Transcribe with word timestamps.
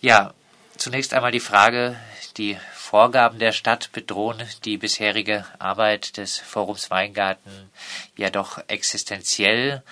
Ja, 0.00 0.32
zunächst 0.76 1.12
einmal 1.12 1.32
die 1.32 1.40
Frage, 1.40 1.96
die 2.36 2.56
Vorgaben 2.74 3.38
der 3.38 3.52
Stadt 3.52 3.92
bedrohen 3.92 4.38
die 4.64 4.78
bisherige 4.78 5.44
Arbeit 5.58 6.16
des 6.16 6.38
Forums 6.38 6.90
Weingarten 6.90 7.70
ja 8.16 8.30
doch 8.30 8.58
existenziell. 8.66 9.82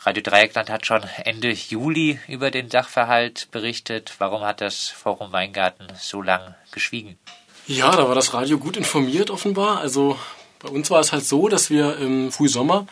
Radio 0.00 0.22
Dreieckland 0.22 0.70
hat 0.70 0.86
schon 0.86 1.02
Ende 1.24 1.50
Juli 1.50 2.18
über 2.26 2.50
den 2.50 2.70
Sachverhalt 2.70 3.48
berichtet. 3.50 4.14
Warum 4.18 4.42
hat 4.42 4.62
das 4.62 4.88
Forum 4.88 5.30
Weingarten 5.32 5.88
so 6.00 6.22
lange 6.22 6.56
geschwiegen? 6.72 7.18
Ja, 7.66 7.90
da 7.90 8.08
war 8.08 8.14
das 8.14 8.32
Radio 8.32 8.58
gut 8.58 8.78
informiert 8.78 9.30
offenbar. 9.30 9.78
Also 9.78 10.18
bei 10.60 10.70
uns 10.70 10.90
war 10.90 11.00
es 11.00 11.12
halt 11.12 11.26
so, 11.26 11.48
dass 11.48 11.68
wir 11.68 11.98
im 11.98 12.32
Frühsommer 12.32 12.86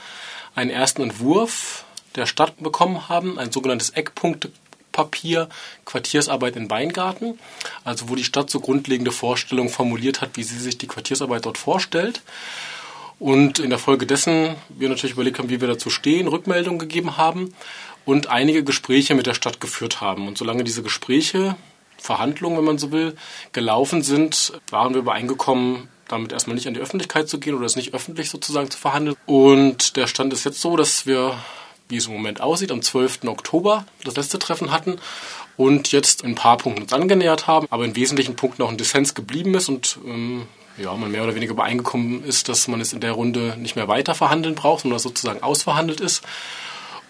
einen 0.55 0.71
ersten 0.71 1.03
Entwurf 1.03 1.85
der 2.15 2.27
Stadt 2.27 2.59
bekommen 2.59 3.09
haben, 3.09 3.39
ein 3.39 3.51
sogenanntes 3.51 3.91
Eckpunktpapier 4.97 5.49
Quartiersarbeit 5.85 6.57
in 6.57 6.71
Weingarten, 6.71 7.39
also 7.85 8.09
wo 8.09 8.15
die 8.15 8.25
Stadt 8.25 8.51
so 8.51 8.61
grundlegende 8.61 9.13
Vorstellungen 9.13 9.69
formuliert 9.69 10.21
hat, 10.21 10.37
wie 10.37 10.43
sie 10.43 10.59
sich 10.59 10.79
die 10.79 10.87
Quartiersarbeit 10.87 11.47
dort 11.47 11.59
vorstellt. 11.59 12.23
Und 13.19 13.59
in 13.59 13.71
der 13.71 13.79
Folge 13.79 14.07
dessen 14.07 14.57
wir 14.69 14.89
natürlich 14.89 15.15
überlegt 15.15 15.39
haben, 15.39 15.49
wie 15.49 15.61
wir 15.61 15.69
dazu 15.69 15.89
stehen, 15.89 16.29
Rückmeldungen 16.29 16.79
gegeben 16.79 17.17
haben 17.17 17.55
und 18.05 18.27
einige 18.29 18.63
Gespräche 18.63 19.15
mit 19.15 19.27
der 19.27 19.35
Stadt 19.35 19.61
geführt 19.61 20.01
haben. 20.01 20.29
Und 20.29 20.37
solange 20.37 20.65
diese 20.65 20.83
Gespräche, 20.83 21.57
Verhandlungen, 21.97 22.59
wenn 22.59 22.65
man 22.65 22.79
so 22.79 22.93
will, 22.93 23.17
gelaufen 23.53 24.03
sind, 24.03 24.53
waren 24.71 24.93
wir 24.93 25.01
übereingekommen, 25.01 25.89
damit 26.09 26.33
erstmal 26.33 26.55
nicht 26.55 26.69
an 26.69 26.75
die 26.75 26.81
Öffentlichkeit 26.81 27.29
zu 27.29 27.41
gehen 27.41 27.55
oder 27.55 27.65
es 27.65 27.75
nicht 27.75 27.95
öffentlich 27.95 28.29
sozusagen 28.29 28.71
zu 28.71 28.79
verhandeln. 28.79 29.17
Und 29.25 29.97
der 29.97 30.07
Stand 30.07 30.33
ist 30.35 30.45
jetzt 30.45 30.61
so, 30.61 30.77
dass 30.77 31.07
wir, 31.07 31.39
wie 31.89 31.97
es 31.97 32.07
im 32.07 32.13
Moment 32.13 32.41
aussieht, 32.41 32.73
am 32.73 32.83
12. 32.83 33.25
Oktober 33.27 33.87
das 34.05 34.17
letzte 34.17 34.39
Treffen 34.39 34.71
hatten 34.71 34.99
und 35.57 35.93
jetzt 35.93 36.23
in 36.23 36.31
ein 36.31 36.35
paar 36.35 36.59
Punkten 36.59 36.83
uns 36.83 36.93
angenähert 36.93 37.47
haben, 37.47 37.67
aber 37.71 37.85
in 37.85 37.97
wesentlichen 37.97 38.37
Punkten 38.37 38.63
auch 38.63 38.71
ein 38.71 38.77
Dissens 38.77 39.15
geblieben 39.15 39.55
ist 39.55 39.69
und 39.69 39.99
ähm, 40.07 40.47
ja, 40.79 40.95
man 40.95 41.11
mehr 41.11 41.25
oder 41.25 41.35
weniger 41.35 41.53
übereingekommen 41.53 42.23
ist, 42.25 42.49
dass 42.49 42.69
man 42.69 42.81
es 42.81 42.93
in 42.93 43.01
der 43.01 43.13
Runde 43.13 43.57
nicht 43.59 43.77
mehr 43.77 43.89
weiter 43.89 44.15
verhandeln 44.15 44.55
braucht, 44.55 44.83
sondern 44.83 44.99
sozusagen 44.99 45.43
ausverhandelt 45.43 46.01
ist 46.01 46.23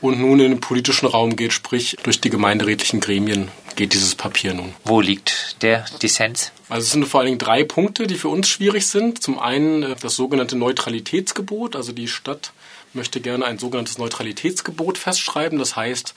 und 0.00 0.20
nun 0.20 0.40
in 0.40 0.50
den 0.50 0.60
politischen 0.60 1.06
Raum 1.06 1.36
geht, 1.36 1.52
sprich 1.52 1.96
durch 2.02 2.20
die 2.20 2.30
gemeinderätlichen 2.30 3.00
Gremien 3.00 3.48
geht 3.76 3.92
dieses 3.92 4.14
Papier 4.14 4.54
nun. 4.54 4.74
Wo 4.84 5.00
liegt 5.00 5.62
der 5.62 5.84
Dissens? 6.02 6.52
Also 6.68 6.84
es 6.84 6.92
sind 6.92 7.06
vor 7.06 7.20
allen 7.20 7.26
Dingen 7.26 7.38
drei 7.38 7.64
Punkte, 7.64 8.06
die 8.06 8.16
für 8.16 8.28
uns 8.28 8.48
schwierig 8.48 8.86
sind. 8.86 9.22
Zum 9.22 9.38
einen 9.38 9.82
äh, 9.82 9.96
das 10.00 10.16
sogenannte 10.16 10.56
Neutralitätsgebot, 10.56 11.76
also 11.76 11.92
die 11.92 12.08
Stadt 12.08 12.52
möchte 12.92 13.20
gerne 13.20 13.44
ein 13.44 13.58
sogenanntes 13.58 13.98
Neutralitätsgebot 13.98 14.98
festschreiben. 14.98 15.58
Das 15.58 15.76
heißt, 15.76 16.14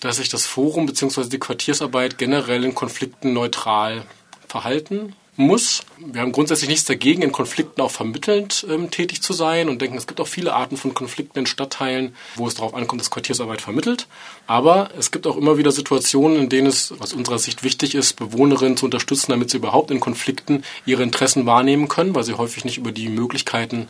dass 0.00 0.16
sich 0.16 0.28
das 0.28 0.46
Forum 0.46 0.86
bzw. 0.86 1.28
die 1.28 1.38
Quartiersarbeit 1.38 2.18
generell 2.18 2.64
in 2.64 2.74
Konflikten 2.74 3.32
neutral 3.32 4.04
verhalten 4.48 5.14
muss. 5.36 5.82
Wir 5.98 6.20
haben 6.20 6.32
grundsätzlich 6.32 6.68
nichts 6.68 6.84
dagegen, 6.84 7.22
in 7.22 7.32
Konflikten 7.32 7.80
auch 7.80 7.90
vermittelnd 7.90 8.66
ähm, 8.68 8.90
tätig 8.90 9.22
zu 9.22 9.32
sein 9.32 9.70
und 9.70 9.80
denken, 9.80 9.96
es 9.96 10.06
gibt 10.06 10.20
auch 10.20 10.26
viele 10.26 10.52
Arten 10.52 10.76
von 10.76 10.92
Konflikten 10.92 11.38
in 11.38 11.46
Stadtteilen, 11.46 12.14
wo 12.34 12.46
es 12.46 12.54
darauf 12.54 12.74
ankommt, 12.74 13.00
dass 13.00 13.10
Quartiersarbeit 13.10 13.62
vermittelt. 13.62 14.08
Aber 14.46 14.90
es 14.98 15.10
gibt 15.10 15.26
auch 15.26 15.38
immer 15.38 15.56
wieder 15.56 15.72
Situationen, 15.72 16.38
in 16.38 16.48
denen 16.50 16.66
es 16.66 16.92
aus 17.00 17.14
unserer 17.14 17.38
Sicht 17.38 17.62
wichtig 17.62 17.94
ist, 17.94 18.14
Bewohnerinnen 18.14 18.76
zu 18.76 18.84
unterstützen, 18.84 19.30
damit 19.30 19.50
sie 19.50 19.56
überhaupt 19.56 19.90
in 19.90 20.00
Konflikten 20.00 20.64
ihre 20.84 21.02
Interessen 21.02 21.46
wahrnehmen 21.46 21.88
können, 21.88 22.14
weil 22.14 22.24
sie 22.24 22.34
häufig 22.34 22.66
nicht 22.66 22.76
über 22.76 22.92
die 22.92 23.08
Möglichkeiten 23.08 23.88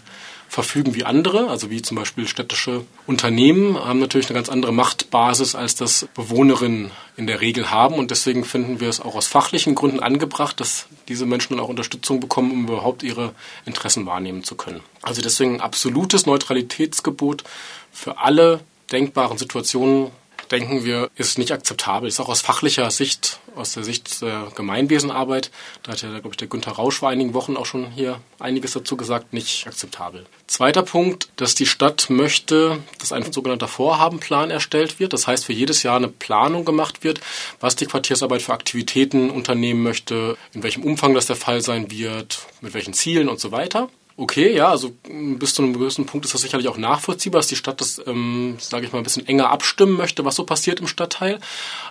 verfügen 0.53 0.95
wie 0.95 1.05
andere, 1.05 1.49
also 1.49 1.71
wie 1.71 1.81
zum 1.81 1.97
Beispiel 1.97 2.29
städtische 2.29 2.85
Unternehmen, 3.07 3.83
haben 3.83 4.01
natürlich 4.01 4.27
eine 4.27 4.35
ganz 4.35 4.51
andere 4.51 4.71
Machtbasis, 4.71 5.55
als 5.55 5.77
das 5.77 6.07
Bewohnerinnen 6.15 6.91
in 7.17 7.27
der 7.27 7.41
Regel 7.41 7.71
haben. 7.71 7.95
Und 7.95 8.11
deswegen 8.11 8.45
finden 8.45 8.79
wir 8.79 8.91
es 8.91 9.01
auch 9.01 9.15
aus 9.15 9.27
fachlichen 9.27 9.75
Gründen 9.75 10.01
angebracht, 10.01 10.61
dass 10.61 10.89
diese 11.09 11.25
Menschen 11.25 11.57
dann 11.57 11.65
auch 11.65 11.71
Unterstützung 11.71 12.21
bekommen, 12.21 12.53
um 12.53 12.65
überhaupt 12.65 13.03
ihre 13.03 13.33
Interessen 13.65 14.05
wahrnehmen 14.05 14.45
zu 14.45 14.55
können. 14.55 14.81
Also 15.01 15.23
deswegen 15.23 15.55
ein 15.55 15.61
absolutes 15.63 16.27
Neutralitätsgebot 16.27 17.45
für 17.91 18.19
alle 18.19 18.61
denkbaren 18.93 19.39
Situationen 19.39 20.11
denken 20.53 20.85
wir, 20.85 21.11
ist 21.17 21.39
nicht 21.39 21.53
akzeptabel. 21.53 22.09
Ist 22.09 22.21
auch 22.21 22.29
aus 22.29 22.43
fachlicher 22.43 22.91
Sicht, 22.91 23.41
aus 23.57 23.73
der 23.73 23.85
Sicht 23.85 24.23
der 24.23 24.53
Gemeinwesenarbeit, 24.55 25.51
da 25.83 25.93
hat 25.93 26.03
ja, 26.03 26.11
glaube 26.11 26.31
ich, 26.31 26.37
der 26.37 26.49
Günther 26.49 26.73
Rausch 26.73 26.99
vor 26.99 27.09
einigen 27.09 27.35
Wochen 27.35 27.57
auch 27.57 27.67
schon 27.67 27.91
hier 27.91 28.21
einiges 28.39 28.73
dazu 28.73 28.97
gesagt, 28.97 29.33
nicht 29.33 29.67
akzeptabel. 29.67 30.27
Zweiter 30.47 30.83
Punkt, 30.83 31.29
dass 31.37 31.55
die 31.55 31.67
Stadt 31.67 32.11
möchte, 32.11 32.79
dass 32.99 33.13
ein 33.13 33.33
sogenannter 33.33 33.69
Vorhabenplan 33.69 34.51
erstellt 34.51 35.01
wird. 35.01 35.13
Das 35.13 35.27
heißt, 35.27 35.45
für 35.45 35.53
jedes 35.53 35.83
Jahr 35.83 35.97
eine 35.97 36.09
Planung 36.09 36.65
gemacht 36.65 37.05
wird, 37.05 37.21
was 37.61 37.77
die 37.77 37.87
Quartiersarbeit 37.87 38.43
für 38.43 38.53
Aktivitäten 38.53 39.31
unternehmen 39.31 39.83
möchte, 39.83 40.37
in 40.53 40.63
welchem 40.63 40.85
Umfang 40.85 41.15
das 41.15 41.27
der 41.27 41.37
Fall 41.37 41.63
sein 41.63 41.91
wird, 41.91 42.47
mit 42.61 42.75
welchen 42.75 42.93
Zielen 42.93 43.29
und 43.29 43.41
so 43.41 43.53
weiter. 43.53 43.89
Okay, 44.17 44.55
ja, 44.55 44.69
also 44.69 44.93
bis 45.05 45.55
zu 45.55 45.63
einem 45.63 45.73
gewissen 45.73 46.05
Punkt 46.05 46.27
ist 46.27 46.35
das 46.35 46.43
sicherlich 46.43 46.69
auch 46.69 46.77
nachvollziehbar, 46.77 47.41
dass 47.41 47.49
die 47.49 47.57
Stadt 47.57 47.81
das, 47.81 48.01
ähm, 48.07 48.57
sage 48.61 48.85
ich 48.85 48.93
mal, 48.93 48.99
ein 48.99 49.05
bisschen 49.05 49.27
enger 49.27 49.51
abstimmen 49.51 49.97
möchte, 49.97 50.25
was 50.25 50.37
so 50.37 50.45
passiert 50.45 50.81
im 50.81 50.87
Stadtteil. 50.87 51.41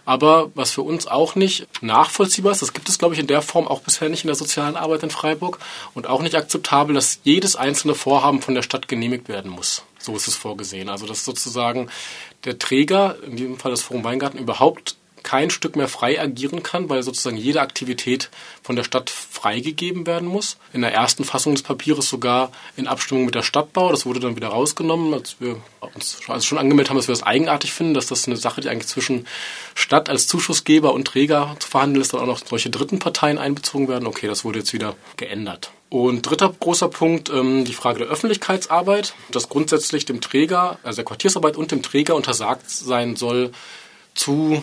Aber 0.05 0.51
was 0.53 0.71
für 0.71 0.83
uns 0.83 1.07
auch 1.07 1.35
nicht 1.35 1.67
nachvollziehbar 1.81 2.51
ist, 2.51 2.61
das 2.61 2.73
gibt 2.73 2.89
es, 2.89 2.99
glaube 2.99 3.15
ich, 3.15 3.19
in 3.19 3.27
der 3.27 3.41
Form 3.41 3.67
auch 3.67 3.81
bisher 3.81 4.09
nicht 4.09 4.23
in 4.23 4.27
der 4.27 4.35
sozialen 4.35 4.75
Arbeit 4.75 5.03
in 5.03 5.09
Freiburg 5.09 5.59
und 5.95 6.07
auch 6.07 6.21
nicht 6.21 6.35
akzeptabel, 6.35 6.93
dass 6.93 7.19
jedes 7.23 7.55
einzelne 7.55 7.95
Vorhaben 7.95 8.41
von 8.41 8.53
der 8.53 8.61
Stadt 8.61 8.87
genehmigt 8.87 9.27
werden 9.27 9.49
muss. 9.49 9.83
So 9.97 10.15
ist 10.15 10.27
es 10.27 10.35
vorgesehen. 10.35 10.89
Also 10.89 11.07
dass 11.07 11.25
sozusagen 11.25 11.89
der 12.45 12.59
Träger, 12.59 13.17
in 13.23 13.35
diesem 13.35 13.57
Fall 13.57 13.71
das 13.71 13.81
Forum 13.81 14.03
Weingarten, 14.03 14.37
überhaupt 14.37 14.95
kein 15.31 15.49
Stück 15.49 15.77
mehr 15.77 15.87
frei 15.87 16.19
agieren 16.19 16.61
kann, 16.61 16.89
weil 16.89 17.03
sozusagen 17.03 17.37
jede 17.37 17.61
Aktivität 17.61 18.29
von 18.63 18.75
der 18.75 18.83
Stadt 18.83 19.09
freigegeben 19.09 20.05
werden 20.05 20.27
muss. 20.27 20.57
In 20.73 20.81
der 20.81 20.93
ersten 20.93 21.23
Fassung 21.23 21.53
des 21.55 21.63
Papiers 21.63 22.09
sogar 22.09 22.51
in 22.75 22.85
Abstimmung 22.85 23.23
mit 23.23 23.33
der 23.33 23.41
Stadtbau. 23.41 23.91
Das 23.91 24.05
wurde 24.05 24.19
dann 24.19 24.35
wieder 24.35 24.49
rausgenommen, 24.49 25.13
als 25.13 25.37
wir 25.39 25.55
uns 25.95 26.19
also 26.27 26.45
schon 26.45 26.57
angemeldet 26.57 26.89
haben, 26.89 26.97
dass 26.97 27.07
wir 27.07 27.15
das 27.15 27.23
eigenartig 27.23 27.71
finden, 27.71 27.93
dass 27.93 28.07
das 28.07 28.27
eine 28.27 28.35
Sache, 28.35 28.59
die 28.59 28.67
eigentlich 28.67 28.89
zwischen 28.89 29.25
Stadt 29.73 30.09
als 30.09 30.27
Zuschussgeber 30.27 30.91
und 30.91 31.05
Träger 31.05 31.55
zu 31.59 31.69
verhandeln 31.69 32.01
ist, 32.01 32.13
dann 32.13 32.19
auch 32.19 32.25
noch 32.25 32.45
solche 32.45 32.69
dritten 32.69 32.99
Parteien 32.99 33.37
einbezogen 33.37 33.87
werden. 33.87 34.07
Okay, 34.07 34.27
das 34.27 34.43
wurde 34.43 34.59
jetzt 34.59 34.73
wieder 34.73 34.97
geändert. 35.15 35.71
Und 35.89 36.23
dritter 36.23 36.53
großer 36.59 36.89
Punkt, 36.89 37.29
ähm, 37.29 37.63
die 37.63 37.73
Frage 37.73 37.99
der 37.99 38.09
Öffentlichkeitsarbeit, 38.09 39.13
dass 39.31 39.47
grundsätzlich 39.47 40.03
dem 40.03 40.19
Träger, 40.19 40.77
also 40.83 40.97
der 40.97 41.05
Quartiersarbeit 41.05 41.55
und 41.55 41.71
dem 41.71 41.83
Träger 41.83 42.15
untersagt 42.15 42.69
sein 42.69 43.15
soll, 43.15 43.53
zu 44.13 44.61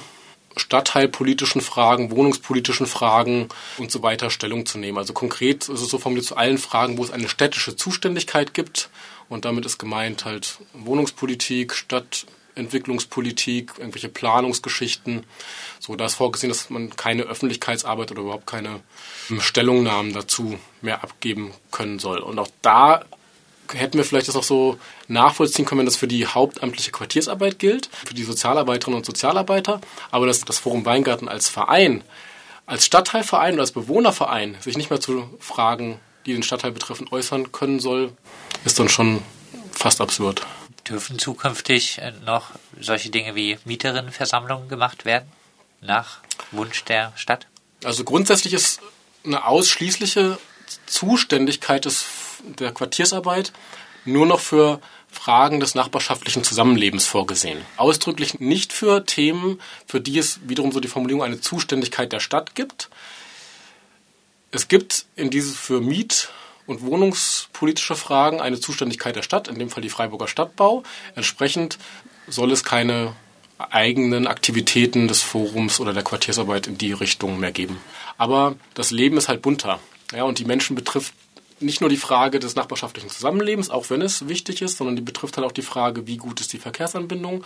stadtteilpolitischen 0.58 1.60
Fragen, 1.60 2.10
wohnungspolitischen 2.10 2.86
Fragen 2.86 3.48
und 3.78 3.90
so 3.90 4.02
weiter 4.02 4.30
Stellung 4.30 4.66
zu 4.66 4.78
nehmen. 4.78 4.98
Also 4.98 5.12
konkret 5.12 5.68
ist 5.68 5.80
es 5.80 5.88
so 5.88 5.98
formuliert 5.98 6.26
zu 6.26 6.36
allen 6.36 6.58
Fragen, 6.58 6.98
wo 6.98 7.04
es 7.04 7.10
eine 7.10 7.28
städtische 7.28 7.76
Zuständigkeit 7.76 8.54
gibt. 8.54 8.90
Und 9.28 9.44
damit 9.44 9.66
ist 9.66 9.78
gemeint 9.78 10.24
halt 10.24 10.58
Wohnungspolitik, 10.72 11.74
Stadtentwicklungspolitik, 11.74 13.72
irgendwelche 13.78 14.08
Planungsgeschichten. 14.08 15.24
So, 15.80 15.96
da 15.96 16.06
ist 16.06 16.14
vorgesehen, 16.14 16.50
dass 16.50 16.70
man 16.70 16.96
keine 16.96 17.24
Öffentlichkeitsarbeit 17.24 18.10
oder 18.10 18.22
überhaupt 18.22 18.46
keine 18.46 18.80
Stellungnahmen 19.38 20.12
dazu 20.12 20.58
mehr 20.80 21.02
abgeben 21.02 21.52
können 21.70 21.98
soll. 21.98 22.18
Und 22.20 22.38
auch 22.38 22.48
da 22.62 23.04
hätten 23.72 23.98
wir 23.98 24.04
vielleicht 24.04 24.28
das 24.28 24.36
auch 24.36 24.42
so 24.42 24.78
nachvollziehen 25.08 25.64
können, 25.64 25.80
wenn 25.80 25.86
das 25.86 25.96
für 25.96 26.08
die 26.08 26.26
hauptamtliche 26.26 26.90
Quartiersarbeit 26.90 27.58
gilt, 27.58 27.88
für 28.04 28.14
die 28.14 28.24
Sozialarbeiterinnen 28.24 28.98
und 28.98 29.06
Sozialarbeiter, 29.06 29.80
aber 30.10 30.26
dass 30.26 30.40
das 30.40 30.58
Forum 30.58 30.84
Weingarten 30.84 31.28
als 31.28 31.48
Verein, 31.48 32.02
als 32.66 32.86
Stadtteilverein 32.86 33.54
oder 33.54 33.62
als 33.62 33.72
Bewohnerverein 33.72 34.56
sich 34.60 34.76
nicht 34.76 34.90
mehr 34.90 35.00
zu 35.00 35.28
Fragen, 35.40 36.00
die 36.26 36.32
den 36.32 36.42
Stadtteil 36.42 36.72
betreffen, 36.72 37.08
äußern 37.10 37.52
können 37.52 37.80
soll, 37.80 38.12
ist 38.64 38.78
dann 38.78 38.88
schon 38.88 39.22
fast 39.72 40.00
absurd. 40.00 40.46
Dürfen 40.86 41.18
zukünftig 41.18 42.00
noch 42.24 42.50
solche 42.80 43.10
Dinge 43.10 43.34
wie 43.34 43.58
Mieterinnenversammlungen 43.64 44.68
gemacht 44.68 45.04
werden, 45.04 45.30
nach 45.80 46.18
Wunsch 46.50 46.84
der 46.84 47.12
Stadt? 47.16 47.46
Also 47.84 48.04
grundsätzlich 48.04 48.54
ist 48.54 48.80
eine 49.24 49.46
ausschließliche 49.46 50.38
Zuständigkeit 50.86 51.84
des 51.84 52.04
der 52.44 52.72
Quartiersarbeit 52.72 53.52
nur 54.04 54.26
noch 54.26 54.40
für 54.40 54.80
Fragen 55.10 55.60
des 55.60 55.74
nachbarschaftlichen 55.74 56.44
Zusammenlebens 56.44 57.06
vorgesehen. 57.06 57.60
Ausdrücklich 57.76 58.40
nicht 58.40 58.72
für 58.72 59.04
Themen, 59.04 59.60
für 59.86 60.00
die 60.00 60.18
es 60.18 60.40
wiederum 60.48 60.72
so 60.72 60.80
die 60.80 60.88
Formulierung 60.88 61.22
eine 61.22 61.40
Zuständigkeit 61.40 62.12
der 62.12 62.20
Stadt 62.20 62.54
gibt. 62.54 62.90
Es 64.50 64.68
gibt 64.68 65.06
in 65.16 65.30
dieses 65.30 65.56
für 65.56 65.80
Miet- 65.80 66.30
und 66.66 66.82
wohnungspolitische 66.82 67.96
Fragen 67.96 68.40
eine 68.40 68.60
Zuständigkeit 68.60 69.16
der 69.16 69.22
Stadt, 69.22 69.48
in 69.48 69.58
dem 69.58 69.70
Fall 69.70 69.82
die 69.82 69.88
Freiburger 69.88 70.28
Stadtbau. 70.28 70.82
Entsprechend 71.14 71.78
soll 72.26 72.52
es 72.52 72.62
keine 72.62 73.14
eigenen 73.58 74.26
Aktivitäten 74.26 75.08
des 75.08 75.22
Forums 75.22 75.80
oder 75.80 75.92
der 75.92 76.04
Quartiersarbeit 76.04 76.66
in 76.66 76.78
die 76.78 76.92
Richtung 76.92 77.40
mehr 77.40 77.52
geben. 77.52 77.80
Aber 78.18 78.56
das 78.74 78.90
Leben 78.90 79.16
ist 79.16 79.28
halt 79.28 79.42
bunter. 79.42 79.80
Ja, 80.12 80.24
und 80.24 80.38
die 80.38 80.44
Menschen 80.44 80.76
betrifft 80.76 81.12
nicht 81.60 81.80
nur 81.80 81.90
die 81.90 81.96
Frage 81.96 82.38
des 82.38 82.54
nachbarschaftlichen 82.54 83.10
Zusammenlebens, 83.10 83.70
auch 83.70 83.90
wenn 83.90 84.02
es 84.02 84.28
wichtig 84.28 84.62
ist, 84.62 84.76
sondern 84.76 84.96
die 84.96 85.02
betrifft 85.02 85.36
halt 85.36 85.46
auch 85.46 85.52
die 85.52 85.62
Frage, 85.62 86.06
wie 86.06 86.16
gut 86.16 86.40
ist 86.40 86.52
die 86.52 86.58
Verkehrsanbindung 86.58 87.44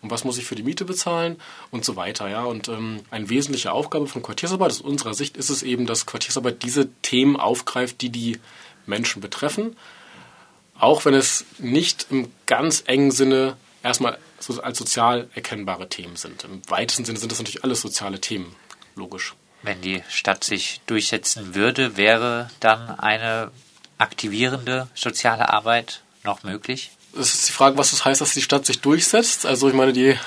und 0.00 0.10
was 0.10 0.24
muss 0.24 0.38
ich 0.38 0.44
für 0.44 0.54
die 0.54 0.62
Miete 0.62 0.84
bezahlen 0.84 1.40
und 1.70 1.84
so 1.84 1.96
weiter. 1.96 2.28
Ja. 2.28 2.44
Und 2.44 2.68
ähm, 2.68 3.00
eine 3.10 3.28
wesentliche 3.28 3.72
Aufgabe 3.72 4.06
von 4.06 4.22
Quartiersarbeit 4.22 4.70
aus 4.70 4.80
unserer 4.80 5.14
Sicht 5.14 5.36
ist 5.36 5.50
es 5.50 5.62
eben, 5.62 5.86
dass 5.86 6.06
Quartiersarbeit 6.06 6.62
diese 6.62 6.88
Themen 7.02 7.36
aufgreift, 7.36 8.00
die 8.00 8.10
die 8.10 8.38
Menschen 8.86 9.22
betreffen, 9.22 9.76
auch 10.78 11.04
wenn 11.04 11.14
es 11.14 11.44
nicht 11.58 12.06
im 12.10 12.30
ganz 12.46 12.84
engen 12.86 13.10
Sinne 13.10 13.56
erstmal 13.82 14.18
als 14.62 14.78
sozial 14.78 15.28
erkennbare 15.34 15.88
Themen 15.88 16.16
sind. 16.16 16.44
Im 16.44 16.60
weitesten 16.68 17.04
Sinne 17.04 17.18
sind 17.18 17.32
das 17.32 17.38
natürlich 17.38 17.64
alles 17.64 17.80
soziale 17.80 18.20
Themen, 18.20 18.54
logisch. 18.94 19.34
Wenn 19.64 19.80
die 19.80 20.02
Stadt 20.10 20.44
sich 20.44 20.82
durchsetzen 20.86 21.54
würde, 21.54 21.96
wäre 21.96 22.50
dann 22.60 22.98
eine 22.98 23.50
aktivierende 23.96 24.88
soziale 24.94 25.48
Arbeit 25.48 26.02
noch 26.22 26.42
möglich? 26.42 26.90
Es 27.18 27.32
ist 27.32 27.48
die 27.48 27.52
Frage, 27.52 27.78
was 27.78 27.92
das 27.92 28.04
heißt, 28.04 28.20
dass 28.20 28.34
die 28.34 28.42
Stadt 28.42 28.66
sich 28.66 28.80
durchsetzt. 28.80 29.46
Also 29.46 29.68
ich 29.68 29.74
meine, 29.74 29.94
die 29.94 30.18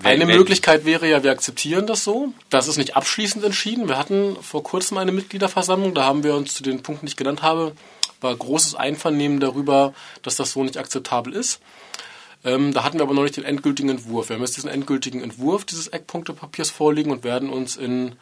wenn, 0.00 0.10
eine 0.10 0.26
wenn, 0.26 0.36
Möglichkeit 0.36 0.84
wäre 0.84 1.08
ja, 1.08 1.22
wir 1.22 1.30
akzeptieren 1.30 1.86
das 1.86 2.02
so. 2.02 2.32
Das 2.50 2.66
ist 2.66 2.76
nicht 2.76 2.96
abschließend 2.96 3.44
entschieden. 3.44 3.86
Wir 3.86 3.98
hatten 3.98 4.36
vor 4.42 4.64
kurzem 4.64 4.98
eine 4.98 5.12
Mitgliederversammlung, 5.12 5.94
da 5.94 6.04
haben 6.04 6.24
wir 6.24 6.34
uns 6.34 6.54
zu 6.54 6.64
den 6.64 6.82
Punkten, 6.82 7.06
die 7.06 7.10
ich 7.10 7.16
genannt 7.16 7.42
habe, 7.42 7.72
war 8.20 8.34
großes 8.34 8.74
Einvernehmen 8.74 9.38
darüber, 9.38 9.94
dass 10.22 10.34
das 10.34 10.50
so 10.50 10.64
nicht 10.64 10.78
akzeptabel 10.78 11.34
ist. 11.34 11.60
Ähm, 12.44 12.72
da 12.72 12.82
hatten 12.82 12.98
wir 12.98 13.02
aber 13.02 13.14
noch 13.14 13.22
nicht 13.22 13.36
den 13.36 13.44
endgültigen 13.44 13.90
Entwurf. 13.90 14.28
Wir 14.28 14.36
haben 14.36 14.42
jetzt 14.42 14.56
diesen 14.56 14.70
endgültigen 14.70 15.22
Entwurf 15.22 15.64
dieses 15.64 15.86
Eckpunktepapiers 15.88 16.70
vorliegen 16.70 17.12
und 17.12 17.22
werden 17.22 17.50
uns 17.50 17.76
in 17.76 18.16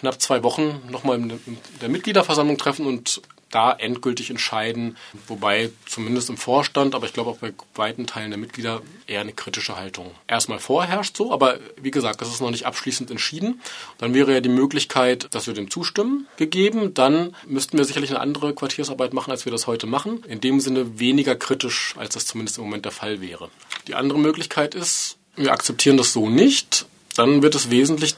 knapp 0.00 0.20
zwei 0.20 0.42
Wochen 0.42 0.80
nochmal 0.90 1.18
in 1.18 1.40
der 1.80 1.88
Mitgliederversammlung 1.88 2.58
treffen 2.58 2.86
und 2.86 3.20
da 3.50 3.72
endgültig 3.72 4.30
entscheiden, 4.30 4.96
wobei 5.26 5.70
zumindest 5.86 6.28
im 6.28 6.36
Vorstand, 6.36 6.94
aber 6.94 7.06
ich 7.06 7.12
glaube 7.12 7.30
auch 7.30 7.38
bei 7.38 7.52
weiten 7.74 8.06
Teilen 8.06 8.30
der 8.30 8.38
Mitglieder 8.38 8.82
eher 9.06 9.22
eine 9.22 9.32
kritische 9.32 9.76
Haltung 9.76 10.10
erstmal 10.26 10.58
vorherrscht 10.58 11.16
so, 11.16 11.32
aber 11.32 11.58
wie 11.80 11.90
gesagt, 11.90 12.20
das 12.20 12.28
ist 12.28 12.40
noch 12.40 12.50
nicht 12.50 12.66
abschließend 12.66 13.10
entschieden. 13.10 13.60
Dann 13.96 14.12
wäre 14.12 14.34
ja 14.34 14.40
die 14.40 14.48
Möglichkeit, 14.48 15.28
dass 15.34 15.46
wir 15.46 15.54
dem 15.54 15.70
zustimmen, 15.70 16.26
gegeben. 16.36 16.94
Dann 16.94 17.34
müssten 17.46 17.78
wir 17.78 17.84
sicherlich 17.84 18.10
eine 18.10 18.20
andere 18.20 18.54
Quartiersarbeit 18.54 19.14
machen, 19.14 19.30
als 19.30 19.44
wir 19.44 19.52
das 19.52 19.66
heute 19.66 19.86
machen. 19.86 20.22
In 20.28 20.40
dem 20.40 20.60
Sinne 20.60 20.98
weniger 20.98 21.34
kritisch, 21.34 21.94
als 21.96 22.14
das 22.14 22.26
zumindest 22.26 22.58
im 22.58 22.64
Moment 22.64 22.84
der 22.84 22.92
Fall 22.92 23.20
wäre. 23.20 23.50
Die 23.86 23.94
andere 23.94 24.18
Möglichkeit 24.18 24.74
ist, 24.74 25.16
wir 25.36 25.52
akzeptieren 25.52 25.96
das 25.96 26.12
so 26.12 26.28
nicht. 26.28 26.86
Dann 27.16 27.42
wird 27.42 27.54
es 27.54 27.70
wesentlich 27.70 28.16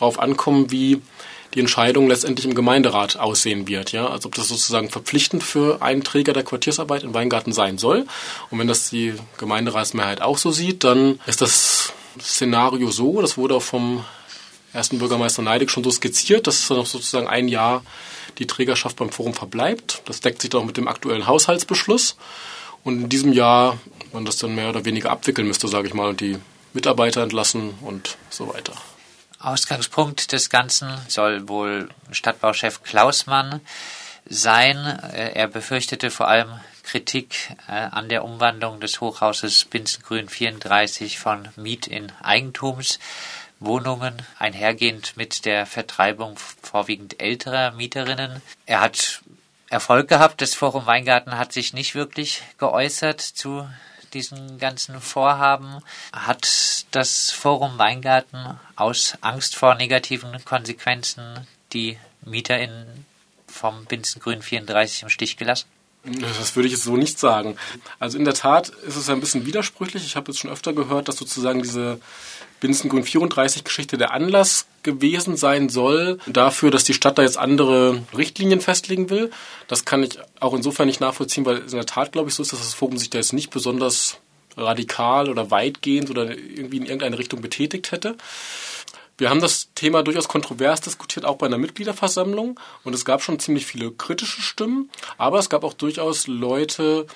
darauf 0.00 0.18
ankommen, 0.18 0.70
wie 0.70 1.00
die 1.54 1.60
Entscheidung 1.60 2.08
letztendlich 2.08 2.46
im 2.46 2.54
Gemeinderat 2.54 3.16
aussehen 3.18 3.66
wird. 3.66 3.92
Ja? 3.92 4.08
Also 4.08 4.28
ob 4.28 4.34
das 4.34 4.48
sozusagen 4.48 4.90
verpflichtend 4.90 5.42
für 5.42 5.82
einen 5.82 6.04
Träger 6.04 6.32
der 6.32 6.44
Quartiersarbeit 6.44 7.02
in 7.02 7.14
Weingarten 7.14 7.52
sein 7.52 7.78
soll. 7.78 8.06
Und 8.50 8.58
wenn 8.58 8.68
das 8.68 8.90
die 8.90 9.14
Gemeinderatsmehrheit 9.38 10.22
auch 10.22 10.38
so 10.38 10.50
sieht, 10.50 10.84
dann 10.84 11.18
ist 11.26 11.40
das 11.40 11.92
Szenario 12.20 12.90
so, 12.90 13.20
das 13.20 13.36
wurde 13.36 13.56
auch 13.56 13.62
vom 13.62 14.04
ersten 14.72 14.98
Bürgermeister 14.98 15.42
Neidig 15.42 15.70
schon 15.70 15.82
so 15.82 15.90
skizziert, 15.90 16.46
dass 16.46 16.70
noch 16.70 16.86
sozusagen 16.86 17.26
ein 17.26 17.48
Jahr 17.48 17.82
die 18.38 18.46
Trägerschaft 18.46 18.96
beim 18.96 19.10
Forum 19.10 19.34
verbleibt. 19.34 20.02
Das 20.04 20.20
deckt 20.20 20.40
sich 20.40 20.50
doch 20.50 20.64
mit 20.64 20.76
dem 20.76 20.86
aktuellen 20.86 21.26
Haushaltsbeschluss. 21.26 22.16
Und 22.84 23.02
in 23.02 23.08
diesem 23.08 23.32
Jahr 23.32 23.78
man 24.12 24.24
das 24.24 24.38
dann 24.38 24.54
mehr 24.54 24.70
oder 24.70 24.84
weniger 24.84 25.10
abwickeln 25.10 25.46
müsste, 25.48 25.68
sage 25.68 25.88
ich 25.88 25.94
mal, 25.94 26.08
und 26.08 26.20
die 26.20 26.38
Mitarbeiter 26.72 27.22
entlassen 27.22 27.74
und 27.82 28.16
so 28.30 28.48
weiter. 28.54 28.72
Ausgangspunkt 29.40 30.32
des 30.32 30.50
Ganzen 30.50 30.96
soll 31.08 31.48
wohl 31.48 31.88
Stadtbauchef 32.10 32.82
Klausmann 32.82 33.60
sein. 34.26 34.76
Äh, 35.12 35.32
er 35.32 35.48
befürchtete 35.48 36.10
vor 36.10 36.28
allem 36.28 36.60
Kritik 36.82 37.56
äh, 37.68 37.72
an 37.72 38.08
der 38.08 38.24
Umwandlung 38.24 38.80
des 38.80 39.00
Hochhauses 39.00 39.64
Binzengrün 39.64 40.28
34 40.28 41.18
von 41.18 41.48
Miet 41.56 41.86
in 41.86 42.12
Eigentumswohnungen, 42.22 44.14
einhergehend 44.38 45.16
mit 45.16 45.44
der 45.44 45.66
Vertreibung 45.66 46.36
vorwiegend 46.62 47.20
älterer 47.20 47.72
Mieterinnen. 47.72 48.42
Er 48.66 48.80
hat 48.80 49.22
Erfolg 49.70 50.08
gehabt. 50.08 50.42
Das 50.42 50.54
Forum 50.54 50.86
Weingarten 50.86 51.38
hat 51.38 51.52
sich 51.52 51.72
nicht 51.72 51.94
wirklich 51.94 52.42
geäußert 52.58 53.20
zu 53.20 53.68
diesen 54.14 54.58
ganzen 54.58 55.00
Vorhaben? 55.00 55.82
Hat 56.12 56.84
das 56.90 57.30
Forum 57.30 57.78
Weingarten 57.78 58.58
aus 58.76 59.16
Angst 59.20 59.56
vor 59.56 59.74
negativen 59.74 60.44
Konsequenzen 60.44 61.46
die 61.72 61.98
MieterInnen 62.22 63.06
vom 63.46 63.84
Binzengrün 63.86 64.42
34 64.42 65.02
im 65.02 65.08
Stich 65.08 65.36
gelassen? 65.36 65.68
Das 66.04 66.56
würde 66.56 66.66
ich 66.66 66.72
jetzt 66.72 66.84
so 66.84 66.96
nicht 66.96 67.18
sagen. 67.18 67.56
Also 67.98 68.16
in 68.16 68.24
der 68.24 68.34
Tat 68.34 68.70
ist 68.70 68.96
es 68.96 69.10
ein 69.10 69.20
bisschen 69.20 69.44
widersprüchlich. 69.44 70.04
Ich 70.04 70.16
habe 70.16 70.32
jetzt 70.32 70.40
schon 70.40 70.50
öfter 70.50 70.72
gehört, 70.72 71.08
dass 71.08 71.16
sozusagen 71.16 71.62
diese 71.62 72.00
Binzengrün 72.60 73.04
34 73.04 73.64
Geschichte 73.64 73.98
der 73.98 74.12
Anlass 74.12 74.66
gewesen 74.82 75.36
sein 75.36 75.68
soll 75.68 76.18
dafür, 76.26 76.70
dass 76.70 76.84
die 76.84 76.94
Stadt 76.94 77.18
da 77.18 77.22
jetzt 77.22 77.36
andere 77.36 78.02
Richtlinien 78.16 78.60
festlegen 78.62 79.10
will. 79.10 79.30
Das 79.68 79.84
kann 79.84 80.02
ich 80.02 80.18
auch 80.40 80.54
insofern 80.54 80.86
nicht 80.86 81.00
nachvollziehen, 81.00 81.44
weil 81.44 81.58
in 81.58 81.70
der 81.70 81.86
Tat, 81.86 82.12
glaube 82.12 82.30
ich, 82.30 82.34
so 82.34 82.42
ist, 82.42 82.52
dass 82.52 82.60
das 82.60 82.74
Forum 82.74 82.96
sich 82.96 83.10
da 83.10 83.18
jetzt 83.18 83.34
nicht 83.34 83.50
besonders 83.50 84.18
radikal 84.56 85.28
oder 85.28 85.50
weitgehend 85.50 86.10
oder 86.10 86.30
irgendwie 86.30 86.78
in 86.78 86.84
irgendeine 86.84 87.18
Richtung 87.18 87.40
betätigt 87.40 87.92
hätte. 87.92 88.16
Wir 89.20 89.28
haben 89.28 89.40
das 89.40 89.68
Thema 89.74 90.02
durchaus 90.02 90.28
kontrovers 90.28 90.80
diskutiert, 90.80 91.26
auch 91.26 91.36
bei 91.36 91.44
einer 91.44 91.58
Mitgliederversammlung. 91.58 92.58
Und 92.84 92.94
es 92.94 93.04
gab 93.04 93.22
schon 93.22 93.38
ziemlich 93.38 93.66
viele 93.66 93.92
kritische 93.92 94.40
Stimmen. 94.40 94.90
Aber 95.18 95.38
es 95.38 95.50
gab 95.50 95.62
auch 95.62 95.74
durchaus 95.74 96.26
Leute, 96.26 97.06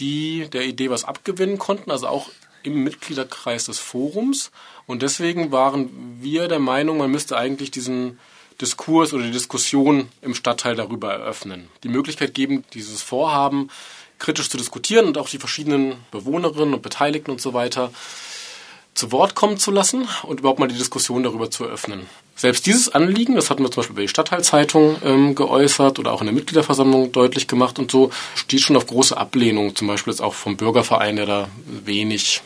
die 0.00 0.48
der 0.52 0.64
Idee 0.64 0.90
was 0.90 1.04
abgewinnen 1.04 1.58
konnten, 1.58 1.92
also 1.92 2.08
auch 2.08 2.28
im 2.64 2.82
Mitgliederkreis 2.82 3.66
des 3.66 3.78
Forums. 3.78 4.50
Und 4.86 5.02
deswegen 5.02 5.52
waren 5.52 6.18
wir 6.20 6.48
der 6.48 6.58
Meinung, 6.58 6.98
man 6.98 7.12
müsste 7.12 7.36
eigentlich 7.36 7.70
diesen 7.70 8.18
Diskurs 8.60 9.12
oder 9.12 9.22
die 9.22 9.30
Diskussion 9.30 10.08
im 10.22 10.34
Stadtteil 10.34 10.74
darüber 10.74 11.12
eröffnen. 11.12 11.68
Die 11.84 11.88
Möglichkeit 11.88 12.34
geben, 12.34 12.64
dieses 12.74 13.00
Vorhaben 13.00 13.70
kritisch 14.18 14.50
zu 14.50 14.56
diskutieren 14.56 15.06
und 15.06 15.18
auch 15.18 15.28
die 15.28 15.38
verschiedenen 15.38 15.94
Bewohnerinnen 16.10 16.74
und 16.74 16.82
Beteiligten 16.82 17.30
und 17.30 17.40
so 17.40 17.54
weiter 17.54 17.92
zu 18.94 19.12
Wort 19.12 19.34
kommen 19.34 19.58
zu 19.58 19.70
lassen 19.70 20.08
und 20.22 20.40
überhaupt 20.40 20.60
mal 20.60 20.68
die 20.68 20.78
Diskussion 20.78 21.22
darüber 21.22 21.50
zu 21.50 21.64
eröffnen. 21.64 22.06
Selbst 22.36 22.66
dieses 22.66 22.88
Anliegen, 22.88 23.36
das 23.36 23.50
hatten 23.50 23.62
wir 23.62 23.70
zum 23.70 23.82
Beispiel 23.82 23.96
bei 23.96 24.02
der 24.02 24.08
Stadtteilzeitung 24.08 24.96
ähm, 25.04 25.34
geäußert 25.34 25.98
oder 25.98 26.12
auch 26.12 26.20
in 26.20 26.26
der 26.26 26.34
Mitgliederversammlung 26.34 27.12
deutlich 27.12 27.46
gemacht 27.46 27.78
und 27.78 27.90
so, 27.90 28.10
steht 28.34 28.60
schon 28.60 28.76
auf 28.76 28.86
große 28.86 29.16
Ablehnung, 29.16 29.76
zum 29.76 29.88
Beispiel 29.88 30.12
jetzt 30.12 30.20
auch 30.20 30.34
vom 30.34 30.56
Bürgerverein, 30.56 31.16
der 31.16 31.26
da 31.26 31.48
wenig 31.66 32.42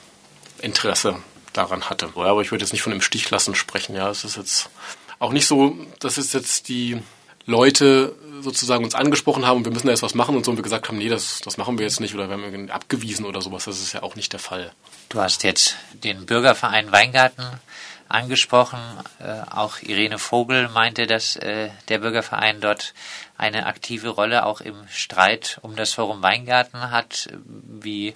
Interesse 0.60 1.16
daran 1.52 1.88
hatte. 1.88 2.10
Ja, 2.16 2.24
aber 2.24 2.42
ich 2.42 2.50
würde 2.50 2.64
jetzt 2.64 2.72
nicht 2.72 2.82
von 2.82 2.92
dem 2.92 3.00
Stichlassen 3.00 3.54
sprechen. 3.54 3.94
Ja, 3.94 4.10
es 4.10 4.24
ist 4.24 4.36
jetzt 4.36 4.70
auch 5.18 5.32
nicht 5.32 5.46
so, 5.46 5.76
dass 6.00 6.18
es 6.18 6.32
jetzt 6.32 6.68
die 6.68 6.99
Leute 7.46 8.14
sozusagen 8.42 8.85
uns 8.85 8.95
angesprochen 8.95 9.47
haben 9.47 9.59
und 9.59 9.64
wir 9.64 9.73
müssen 9.73 9.87
da 9.87 9.92
jetzt 9.92 10.02
was 10.02 10.14
machen 10.14 10.37
und 10.37 10.45
so 10.45 10.50
und 10.50 10.57
wir 10.57 10.62
gesagt 10.62 10.88
haben, 10.88 10.99
nee, 10.99 11.09
das, 11.09 11.40
das 11.40 11.57
machen 11.57 11.78
wir 11.78 11.85
jetzt 11.85 12.00
nicht 12.00 12.14
oder 12.14 12.28
wir 12.28 12.35
haben 12.35 12.45
irgendwie 12.45 12.73
abgewiesen 12.73 13.25
oder 13.25 13.42
sowas. 13.42 13.64
Das 13.64 13.80
ist 13.80 13.92
ja 13.92 14.02
auch 14.02 14.16
nicht 14.16 14.33
der 14.33 14.40
Fall. 14.40 14.73
Du 15.09 15.21
hast 15.21 15.45
jetzt 15.45 15.76
den 15.92 16.26
Bürgerverein 16.26 16.92
Weingarten 16.92 17.61
angesprochen. 18.09 18.80
Äh, 19.21 19.42
auch 19.50 19.80
Irene 19.83 20.18
Vogel 20.18 20.68
meinte, 20.68 21.07
dass 21.07 21.37
äh, 21.37 21.71
der 21.88 21.99
Bürgerverein 21.99 22.61
dort 22.61 22.95
eine 23.37 23.66
aktive 23.66 24.09
Rolle 24.09 24.47
auch 24.47 24.61
im 24.61 24.76
Streit 24.90 25.59
um 25.62 25.76
das 25.76 25.95
Forum 25.95 26.23
Weingarten 26.23 26.90
hat. 26.90 27.28
Wie 27.45 28.14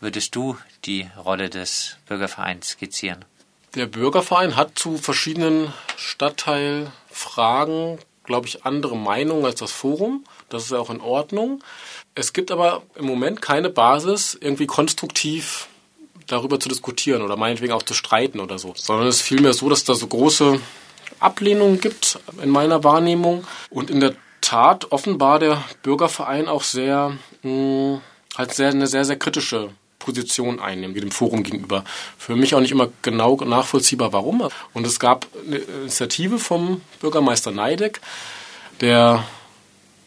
würdest 0.00 0.34
du 0.34 0.58
die 0.84 1.08
Rolle 1.16 1.50
des 1.50 1.96
Bürgervereins 2.06 2.70
skizzieren? 2.70 3.24
Der 3.74 3.86
Bürgerverein 3.86 4.56
hat 4.56 4.78
zu 4.78 4.98
verschiedenen 4.98 5.72
Stadtteilfragen 5.96 7.98
glaube 8.24 8.48
ich, 8.48 8.64
andere 8.64 8.96
Meinungen 8.96 9.44
als 9.44 9.60
das 9.60 9.72
Forum. 9.72 10.24
Das 10.48 10.64
ist 10.64 10.72
auch 10.72 10.90
in 10.90 11.00
Ordnung. 11.00 11.62
Es 12.14 12.32
gibt 12.32 12.50
aber 12.50 12.82
im 12.96 13.06
Moment 13.06 13.42
keine 13.42 13.70
Basis, 13.70 14.36
irgendwie 14.40 14.66
konstruktiv 14.66 15.68
darüber 16.26 16.58
zu 16.58 16.68
diskutieren 16.68 17.22
oder 17.22 17.36
meinetwegen 17.36 17.72
auch 17.72 17.82
zu 17.82 17.94
streiten 17.94 18.40
oder 18.40 18.58
so, 18.58 18.72
sondern 18.76 19.08
es 19.08 19.16
ist 19.16 19.22
vielmehr 19.22 19.52
so, 19.52 19.68
dass 19.68 19.84
da 19.84 19.94
so 19.94 20.06
große 20.06 20.58
Ablehnungen 21.20 21.80
gibt 21.80 22.18
in 22.42 22.50
meiner 22.50 22.82
Wahrnehmung 22.82 23.46
und 23.70 23.90
in 23.90 24.00
der 24.00 24.14
Tat 24.40 24.92
offenbar 24.92 25.38
der 25.38 25.62
Bürgerverein 25.82 26.48
auch 26.48 26.62
sehr, 26.62 27.16
mh, 27.42 27.50
hm, 27.50 28.00
halt 28.36 28.54
sehr, 28.54 28.70
eine 28.70 28.86
sehr, 28.86 29.04
sehr 29.04 29.18
kritische 29.18 29.70
Position 30.04 30.60
einnehmen, 30.60 30.94
dem 30.94 31.10
Forum 31.10 31.42
gegenüber. 31.42 31.84
Für 32.18 32.36
mich 32.36 32.54
auch 32.54 32.60
nicht 32.60 32.72
immer 32.72 32.88
genau 33.02 33.36
nachvollziehbar, 33.36 34.12
warum. 34.12 34.48
Und 34.74 34.86
es 34.86 35.00
gab 35.00 35.26
eine 35.46 35.56
Initiative 35.56 36.38
vom 36.38 36.82
Bürgermeister 37.00 37.50
Neideck, 37.50 38.00
der 38.80 39.24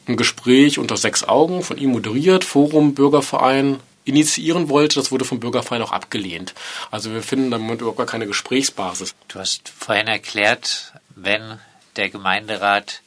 ein 0.08 0.18
Gespräch 0.18 0.78
unter 0.78 0.98
sechs 0.98 1.24
Augen 1.24 1.64
von 1.64 1.78
ihm 1.78 1.92
moderiert, 1.92 2.44
Forum, 2.44 2.94
Bürgerverein, 2.94 3.80
initiieren 4.06 4.70
wollte. 4.70 4.96
Das 4.96 5.12
wurde 5.12 5.26
vom 5.26 5.40
Bürgerverein 5.40 5.82
auch 5.82 5.92
abgelehnt. 5.92 6.54
Also 6.92 7.12
wir 7.12 7.24
finden 7.24 7.52
da 7.52 7.58
im 7.58 7.64
Moment 7.64 7.82
überhaupt 7.82 7.98
gar 7.98 8.08
keine 8.08 8.28
Gesprächsbasis. 8.28 9.16
Du 9.28 9.40
hast 9.40 9.68
vorhin 9.68 10.08
erklärt, 10.08 10.94
wenn 11.16 11.60
der 11.98 12.10
Gemeinderat 12.10 13.02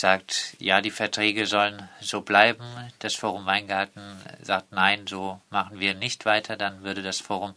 sagt, 0.00 0.56
ja, 0.58 0.80
die 0.80 0.90
Verträge 0.90 1.46
sollen 1.46 1.88
so 2.00 2.20
bleiben. 2.20 2.64
Das 3.00 3.14
Forum 3.14 3.46
Weingarten 3.46 4.16
sagt, 4.42 4.72
nein, 4.72 5.06
so 5.06 5.40
machen 5.50 5.80
wir 5.80 5.94
nicht 5.94 6.24
weiter. 6.24 6.56
Dann 6.56 6.84
würde 6.84 7.02
das 7.02 7.20
Forum 7.20 7.54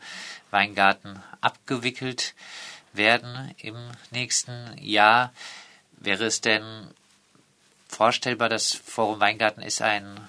Weingarten 0.50 1.22
abgewickelt 1.42 2.34
werden 2.94 3.54
im 3.58 3.78
nächsten 4.12 4.76
Jahr. 4.80 5.34
Wäre 5.94 6.26
es 6.26 6.42
denn 6.42 6.64
vorstellbar, 7.88 8.50
das 8.50 8.74
Forum 8.74 9.20
Weingarten 9.20 9.62
ist 9.62 9.82
ein 9.82 10.20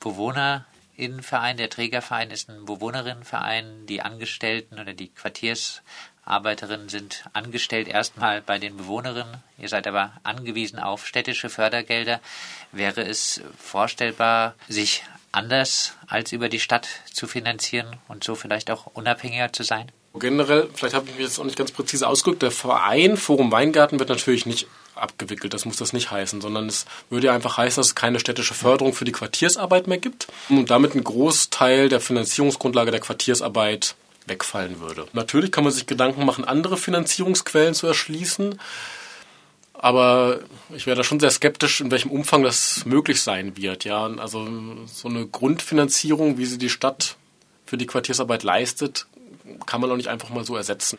Bewohnerinnenverein, 0.00 1.56
der 1.56 1.70
Trägerverein 1.70 2.30
ist 2.30 2.48
ein 2.48 2.64
Bewohnerinnenverein, 2.64 3.86
die 3.86 4.02
Angestellten 4.02 4.80
oder 4.80 4.94
die 4.94 5.08
Quartiersarbeiterinnen 6.26 6.88
sind 6.88 7.24
angestellt 7.32 7.86
erstmal 7.86 8.42
bei 8.42 8.58
den 8.58 8.76
Bewohnerinnen. 8.76 9.36
Ihr 9.58 9.68
seid 9.68 9.86
aber 9.86 10.12
angewiesen 10.24 10.80
auf 10.80 11.06
städtische 11.06 11.48
Fördergelder. 11.48 12.20
Wäre 12.72 13.02
es 13.02 13.40
vorstellbar, 13.58 14.54
sich 14.68 15.04
anders 15.30 15.92
als 16.08 16.32
über 16.32 16.48
die 16.48 16.58
Stadt 16.58 16.88
zu 17.12 17.28
finanzieren 17.28 17.96
und 18.08 18.24
so 18.24 18.34
vielleicht 18.34 18.70
auch 18.72 18.86
unabhängiger 18.94 19.52
zu 19.52 19.62
sein? 19.62 19.92
Generell, 20.18 20.68
vielleicht 20.74 20.94
habe 20.94 21.06
ich 21.08 21.14
mich 21.16 21.26
jetzt 21.26 21.38
auch 21.38 21.44
nicht 21.44 21.58
ganz 21.58 21.70
präzise 21.70 22.08
ausgedrückt, 22.08 22.42
der 22.42 22.50
Verein 22.50 23.16
Forum 23.18 23.52
Weingarten 23.52 23.98
wird 23.98 24.08
natürlich 24.08 24.46
nicht 24.46 24.66
abgewickelt. 24.94 25.52
Das 25.54 25.66
muss 25.66 25.76
das 25.76 25.92
nicht 25.92 26.10
heißen, 26.10 26.40
sondern 26.40 26.66
es 26.66 26.86
würde 27.10 27.30
einfach 27.30 27.58
heißen, 27.58 27.80
dass 27.80 27.88
es 27.88 27.94
keine 27.94 28.18
städtische 28.18 28.54
Förderung 28.54 28.94
für 28.94 29.04
die 29.04 29.12
Quartiersarbeit 29.12 29.86
mehr 29.86 29.98
gibt 29.98 30.26
und 30.48 30.70
damit 30.70 30.94
ein 30.94 31.04
Großteil 31.04 31.88
der 31.88 32.00
Finanzierungsgrundlage 32.00 32.90
der 32.90 33.00
Quartiersarbeit 33.00 33.94
wegfallen 34.26 34.80
würde. 34.80 35.06
Natürlich 35.12 35.52
kann 35.52 35.64
man 35.64 35.72
sich 35.72 35.86
Gedanken 35.86 36.24
machen, 36.24 36.44
andere 36.44 36.76
Finanzierungsquellen 36.76 37.74
zu 37.74 37.86
erschließen, 37.86 38.58
aber 39.74 40.40
ich 40.74 40.86
wäre 40.86 40.96
da 40.96 41.04
schon 41.04 41.20
sehr 41.20 41.30
skeptisch, 41.30 41.80
in 41.80 41.90
welchem 41.90 42.10
Umfang 42.10 42.42
das 42.42 42.84
möglich 42.86 43.22
sein 43.22 43.56
wird. 43.56 43.84
Ja, 43.84 44.06
also 44.06 44.48
so 44.86 45.08
eine 45.08 45.26
Grundfinanzierung, 45.26 46.38
wie 46.38 46.46
sie 46.46 46.58
die 46.58 46.70
Stadt 46.70 47.16
für 47.66 47.76
die 47.76 47.86
Quartiersarbeit 47.86 48.42
leistet, 48.42 49.06
kann 49.66 49.80
man 49.80 49.90
auch 49.90 49.96
nicht 49.96 50.08
einfach 50.08 50.30
mal 50.30 50.44
so 50.44 50.56
ersetzen. 50.56 50.98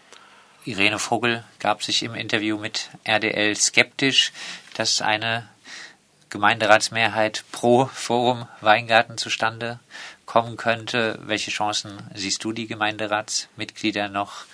Irene 0.66 1.00
Vogel 1.00 1.44
gab 1.60 1.82
sich 1.82 2.04
im 2.04 2.14
Interview 2.14 2.58
mit 2.58 2.90
RDL 3.04 3.56
skeptisch, 3.56 4.32
dass 4.76 5.02
eine 5.02 5.48
Gemeinderatsmehrheit 6.30 7.46
pro 7.52 7.86
Forum 7.86 8.48
Weingarten 8.60 9.18
zustande 9.18 9.80
kommen 10.28 10.58
könnte. 10.58 11.18
Welche 11.24 11.50
Chancen 11.50 11.98
siehst 12.14 12.44
du 12.44 12.52
die 12.52 12.68
Gemeinderatsmitglieder 12.68 14.10
noch 14.10 14.46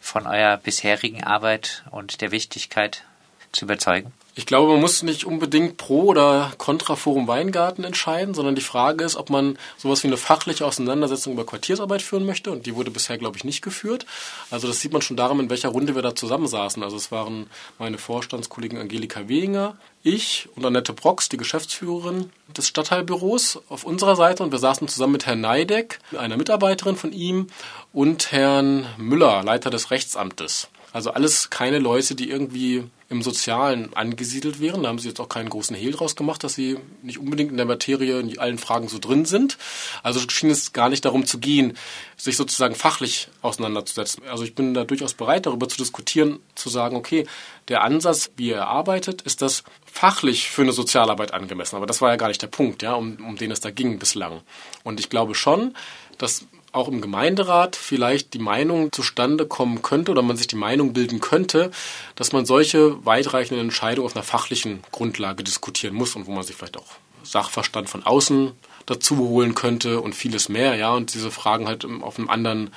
von 0.00 0.26
eurer 0.26 0.56
bisherigen 0.56 1.22
Arbeit 1.22 1.84
und 1.92 2.20
der 2.20 2.32
Wichtigkeit 2.32 3.04
zu 3.52 3.66
überzeugen? 3.66 4.12
Ich 4.36 4.46
glaube, 4.46 4.72
man 4.72 4.80
muss 4.80 5.04
nicht 5.04 5.24
unbedingt 5.26 5.76
pro 5.76 6.06
oder 6.06 6.52
contra 6.58 6.96
Forum 6.96 7.28
Weingarten 7.28 7.84
entscheiden, 7.84 8.34
sondern 8.34 8.56
die 8.56 8.62
Frage 8.62 9.04
ist, 9.04 9.14
ob 9.14 9.30
man 9.30 9.56
sowas 9.76 10.02
wie 10.02 10.08
eine 10.08 10.16
fachliche 10.16 10.66
Auseinandersetzung 10.66 11.34
über 11.34 11.46
Quartiersarbeit 11.46 12.02
führen 12.02 12.26
möchte. 12.26 12.50
Und 12.50 12.66
die 12.66 12.74
wurde 12.74 12.90
bisher, 12.90 13.16
glaube 13.16 13.36
ich, 13.36 13.44
nicht 13.44 13.62
geführt. 13.62 14.06
Also 14.50 14.66
das 14.66 14.80
sieht 14.80 14.92
man 14.92 15.02
schon 15.02 15.16
daran, 15.16 15.38
in 15.38 15.50
welcher 15.50 15.68
Runde 15.68 15.94
wir 15.94 16.02
da 16.02 16.16
zusammensaßen. 16.16 16.82
Also 16.82 16.96
es 16.96 17.12
waren 17.12 17.46
meine 17.78 17.96
Vorstandskollegin 17.96 18.78
Angelika 18.78 19.28
Wehinger, 19.28 19.76
ich 20.02 20.48
und 20.56 20.66
Annette 20.66 20.92
Brox, 20.92 21.28
die 21.28 21.36
Geschäftsführerin 21.36 22.30
des 22.56 22.66
Stadtteilbüros, 22.66 23.60
auf 23.68 23.84
unserer 23.84 24.16
Seite. 24.16 24.42
Und 24.42 24.50
wir 24.50 24.58
saßen 24.58 24.88
zusammen 24.88 25.12
mit 25.12 25.26
Herrn 25.26 25.42
Neideck, 25.42 26.00
einer 26.18 26.36
Mitarbeiterin 26.36 26.96
von 26.96 27.12
ihm, 27.12 27.46
und 27.92 28.32
Herrn 28.32 28.86
Müller, 28.98 29.44
Leiter 29.44 29.70
des 29.70 29.92
Rechtsamtes. 29.92 30.66
Also 30.92 31.12
alles 31.12 31.50
keine 31.50 31.78
Leute, 31.78 32.16
die 32.16 32.30
irgendwie 32.30 32.84
im 33.08 33.22
Sozialen 33.22 33.94
angesiedelt 33.94 34.60
wären. 34.60 34.82
Da 34.82 34.88
haben 34.88 34.98
sie 34.98 35.08
jetzt 35.08 35.20
auch 35.20 35.28
keinen 35.28 35.50
großen 35.50 35.76
Hehl 35.76 35.92
draus 35.92 36.16
gemacht, 36.16 36.42
dass 36.42 36.54
sie 36.54 36.78
nicht 37.02 37.18
unbedingt 37.18 37.50
in 37.50 37.56
der 37.56 37.66
Materie 37.66 38.18
in 38.18 38.38
allen 38.38 38.58
Fragen 38.58 38.88
so 38.88 38.98
drin 38.98 39.24
sind. 39.24 39.58
Also 40.02 40.20
schien 40.28 40.50
es 40.50 40.72
gar 40.72 40.88
nicht 40.88 41.04
darum 41.04 41.26
zu 41.26 41.38
gehen, 41.38 41.76
sich 42.16 42.36
sozusagen 42.36 42.74
fachlich 42.74 43.28
auseinanderzusetzen. 43.42 44.24
Also 44.28 44.44
ich 44.44 44.54
bin 44.54 44.74
da 44.74 44.84
durchaus 44.84 45.14
bereit, 45.14 45.46
darüber 45.46 45.68
zu 45.68 45.76
diskutieren, 45.76 46.40
zu 46.54 46.68
sagen, 46.68 46.96
okay, 46.96 47.26
der 47.68 47.82
Ansatz, 47.82 48.30
wie 48.36 48.50
er 48.50 48.68
arbeitet, 48.68 49.22
ist 49.22 49.42
das 49.42 49.64
fachlich 49.84 50.50
für 50.50 50.62
eine 50.62 50.72
Sozialarbeit 50.72 51.32
angemessen. 51.32 51.76
Aber 51.76 51.86
das 51.86 52.00
war 52.00 52.10
ja 52.10 52.16
gar 52.16 52.28
nicht 52.28 52.42
der 52.42 52.48
Punkt, 52.48 52.82
ja, 52.82 52.94
um, 52.94 53.16
um 53.16 53.36
den 53.36 53.50
es 53.50 53.60
da 53.60 53.70
ging 53.70 53.98
bislang. 53.98 54.40
Und 54.82 54.98
ich 54.98 55.10
glaube 55.10 55.34
schon, 55.34 55.74
dass 56.18 56.46
auch 56.74 56.88
im 56.88 57.00
Gemeinderat 57.00 57.76
vielleicht 57.76 58.34
die 58.34 58.38
Meinung 58.38 58.92
zustande 58.92 59.46
kommen 59.46 59.82
könnte 59.82 60.10
oder 60.10 60.22
man 60.22 60.36
sich 60.36 60.46
die 60.46 60.56
Meinung 60.56 60.92
bilden 60.92 61.20
könnte, 61.20 61.70
dass 62.16 62.32
man 62.32 62.46
solche 62.46 63.04
weitreichenden 63.04 63.66
Entscheidungen 63.66 64.06
auf 64.06 64.16
einer 64.16 64.24
fachlichen 64.24 64.82
Grundlage 64.90 65.44
diskutieren 65.44 65.94
muss 65.94 66.16
und 66.16 66.26
wo 66.26 66.32
man 66.32 66.42
sich 66.42 66.56
vielleicht 66.56 66.76
auch 66.76 66.96
Sachverstand 67.22 67.88
von 67.88 68.04
außen 68.04 68.52
dazu 68.86 69.16
holen 69.16 69.54
könnte 69.54 70.00
und 70.00 70.14
vieles 70.14 70.48
mehr, 70.48 70.74
ja, 70.74 70.92
und 70.92 71.14
diese 71.14 71.30
Fragen 71.30 71.68
halt 71.68 71.86
auf 72.02 72.18
einem 72.18 72.28
anderen 72.28 72.70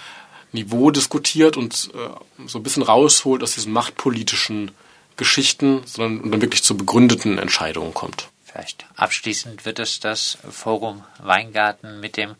Niveau 0.54 0.92
diskutiert 0.92 1.58
und 1.58 1.90
äh, 1.94 2.48
so 2.48 2.60
ein 2.60 2.64
bisschen 2.64 2.84
rausholt 2.84 3.44
aus 3.44 3.56
diesen 3.56 3.74
machtpolitischen 3.74 4.72
Geschichten, 5.18 5.82
sondern 5.86 6.22
und 6.22 6.32
dann 6.32 6.42
wirklich 6.42 6.64
zu 6.64 6.78
begründeten 6.78 7.38
Entscheidungen 7.38 7.94
kommt. 7.94 8.30
Vielleicht 8.46 8.86
abschließend 8.96 9.66
wird 9.66 9.80
es 9.80 10.00
das 10.00 10.38
Forum 10.50 11.04
Weingarten 11.20 12.00
mit 12.00 12.16
dem 12.16 12.36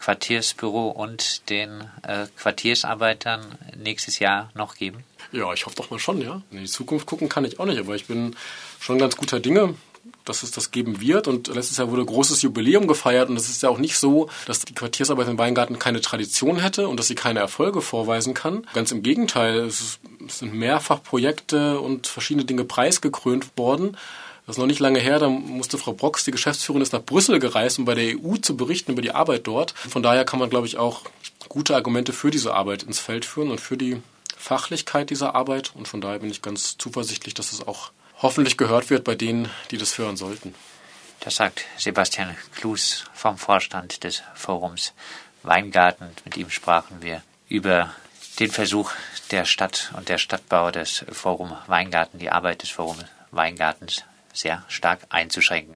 Quartiersbüro 0.00 0.88
und 0.88 1.48
den 1.50 1.84
äh, 2.02 2.26
Quartiersarbeitern 2.36 3.44
nächstes 3.76 4.18
Jahr 4.18 4.50
noch 4.54 4.74
geben? 4.74 5.04
Ja, 5.32 5.52
ich 5.52 5.66
hoffe 5.66 5.76
doch 5.76 5.90
mal 5.90 5.98
schon, 5.98 6.20
ja. 6.20 6.42
In 6.50 6.58
die 6.58 6.66
Zukunft 6.66 7.06
gucken 7.06 7.28
kann 7.28 7.44
ich 7.44 7.60
auch 7.60 7.66
nicht, 7.66 7.78
aber 7.78 7.94
ich 7.94 8.06
bin 8.06 8.34
schon 8.80 8.98
ganz 8.98 9.16
guter 9.16 9.38
Dinge, 9.38 9.74
dass 10.24 10.42
es 10.42 10.50
das 10.50 10.70
geben 10.70 11.00
wird. 11.00 11.28
Und 11.28 11.48
letztes 11.48 11.76
Jahr 11.76 11.90
wurde 11.90 12.04
großes 12.04 12.42
Jubiläum 12.42 12.86
gefeiert 12.86 13.28
und 13.28 13.36
es 13.36 13.48
ist 13.48 13.62
ja 13.62 13.68
auch 13.68 13.78
nicht 13.78 13.96
so, 13.96 14.28
dass 14.46 14.60
die 14.60 14.74
Quartiersarbeit 14.74 15.28
in 15.28 15.38
Weingarten 15.38 15.78
keine 15.78 16.00
Tradition 16.00 16.58
hätte 16.58 16.88
und 16.88 16.98
dass 16.98 17.08
sie 17.08 17.14
keine 17.14 17.40
Erfolge 17.40 17.82
vorweisen 17.82 18.34
kann. 18.34 18.66
Ganz 18.72 18.92
im 18.92 19.02
Gegenteil, 19.02 19.60
es 19.60 19.98
sind 20.28 20.54
mehrfach 20.54 21.02
Projekte 21.02 21.80
und 21.80 22.06
verschiedene 22.06 22.44
Dinge 22.44 22.64
preisgekrönt 22.64 23.56
worden. 23.56 23.96
Das 24.50 24.56
ist 24.56 24.58
noch 24.62 24.66
nicht 24.66 24.80
lange 24.80 24.98
her, 24.98 25.20
da 25.20 25.28
musste 25.28 25.78
Frau 25.78 25.92
Brox, 25.92 26.24
die 26.24 26.32
Geschäftsführerin, 26.32 26.82
ist 26.82 26.92
nach 26.92 27.04
Brüssel 27.04 27.38
gereist, 27.38 27.78
um 27.78 27.84
bei 27.84 27.94
der 27.94 28.16
EU 28.18 28.34
zu 28.34 28.56
berichten 28.56 28.90
über 28.90 29.00
die 29.00 29.12
Arbeit 29.12 29.46
dort. 29.46 29.70
Von 29.70 30.02
daher 30.02 30.24
kann 30.24 30.40
man, 30.40 30.50
glaube 30.50 30.66
ich, 30.66 30.76
auch 30.76 31.02
gute 31.48 31.76
Argumente 31.76 32.12
für 32.12 32.32
diese 32.32 32.52
Arbeit 32.52 32.82
ins 32.82 32.98
Feld 32.98 33.24
führen 33.24 33.52
und 33.52 33.60
für 33.60 33.76
die 33.76 34.02
Fachlichkeit 34.36 35.10
dieser 35.10 35.36
Arbeit. 35.36 35.70
Und 35.76 35.86
von 35.86 36.00
daher 36.00 36.18
bin 36.18 36.32
ich 36.32 36.42
ganz 36.42 36.76
zuversichtlich, 36.76 37.32
dass 37.34 37.52
es 37.52 37.64
auch 37.64 37.92
hoffentlich 38.20 38.56
gehört 38.56 38.90
wird 38.90 39.04
bei 39.04 39.14
denen, 39.14 39.48
die 39.70 39.78
das 39.78 39.96
hören 39.98 40.16
sollten. 40.16 40.52
Das 41.20 41.36
sagt 41.36 41.64
Sebastian 41.78 42.36
Klus 42.56 43.04
vom 43.14 43.38
Vorstand 43.38 44.02
des 44.02 44.24
Forums 44.34 44.94
Weingarten. 45.44 46.08
Mit 46.24 46.36
ihm 46.36 46.50
sprachen 46.50 47.02
wir 47.02 47.22
über 47.48 47.94
den 48.40 48.50
Versuch 48.50 48.90
der 49.30 49.44
Stadt 49.44 49.92
und 49.96 50.08
der 50.08 50.18
Stadtbau 50.18 50.72
des 50.72 51.04
Forum 51.12 51.56
Weingarten, 51.68 52.18
die 52.18 52.30
Arbeit 52.30 52.62
des 52.62 52.70
Forum 52.70 52.96
Weingartens 53.30 54.02
sehr 54.32 54.64
stark 54.68 55.00
einzuschränken. 55.10 55.68